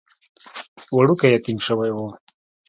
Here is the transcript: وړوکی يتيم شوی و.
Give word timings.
وړوکی 0.95 1.27
يتيم 1.35 1.57
شوی 1.67 1.91
و. 1.93 1.97